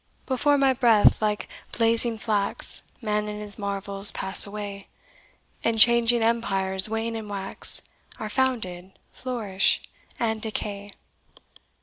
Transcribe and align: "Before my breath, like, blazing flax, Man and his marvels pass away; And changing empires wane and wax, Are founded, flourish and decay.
"Before 0.25 0.57
my 0.57 0.73
breath, 0.73 1.21
like, 1.21 1.47
blazing 1.77 2.17
flax, 2.17 2.85
Man 3.03 3.27
and 3.27 3.39
his 3.39 3.59
marvels 3.59 4.11
pass 4.11 4.47
away; 4.47 4.87
And 5.63 5.77
changing 5.77 6.23
empires 6.23 6.89
wane 6.89 7.15
and 7.15 7.29
wax, 7.29 7.83
Are 8.19 8.27
founded, 8.27 8.93
flourish 9.11 9.79
and 10.19 10.41
decay. 10.41 10.93